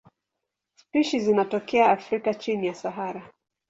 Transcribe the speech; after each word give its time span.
Spishi 0.75 1.19
za 1.19 1.25
zinatokea 1.25 1.91
Afrika 1.91 2.33
chini 2.33 2.67
ya 2.67 2.73
Sahara. 2.75 3.31